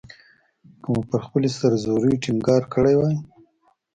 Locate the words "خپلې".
1.27-1.49